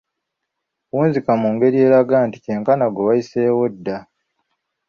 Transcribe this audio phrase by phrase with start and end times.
[0.93, 3.97] Wunzika mu ngeri eraga nti kyenkana ggwe wayiseewo dda!